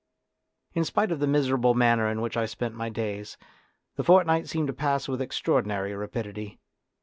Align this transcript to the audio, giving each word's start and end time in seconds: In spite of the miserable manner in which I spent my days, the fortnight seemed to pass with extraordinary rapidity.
In 0.73 0.83
spite 0.83 1.11
of 1.11 1.19
the 1.19 1.27
miserable 1.27 1.75
manner 1.75 2.09
in 2.09 2.21
which 2.21 2.35
I 2.35 2.47
spent 2.47 2.73
my 2.73 2.89
days, 2.89 3.37
the 3.97 4.03
fortnight 4.03 4.47
seemed 4.47 4.69
to 4.69 4.73
pass 4.73 5.07
with 5.07 5.21
extraordinary 5.21 5.93
rapidity. 5.93 6.59